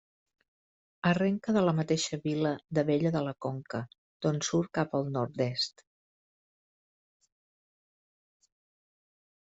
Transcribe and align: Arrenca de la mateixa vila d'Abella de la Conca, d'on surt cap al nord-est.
Arrenca 1.09 1.53
de 1.57 1.61
la 1.65 1.73
mateixa 1.79 2.19
vila 2.23 2.53
d'Abella 2.77 3.11
de 3.17 3.21
la 3.27 3.35
Conca, 3.47 3.83
d'on 4.27 4.41
surt 4.49 4.73
cap 4.79 4.97
al 5.01 5.13
nord-est. 5.19 5.87